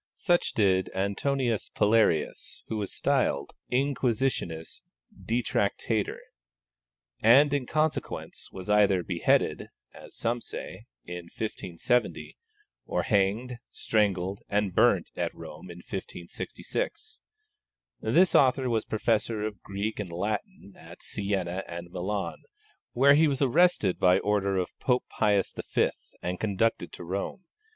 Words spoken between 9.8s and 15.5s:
(as some say) in 1570, or hanged, strangled, and burnt at